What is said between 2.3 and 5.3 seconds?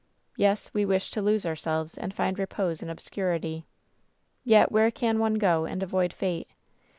repose in obscurity. "Yet where can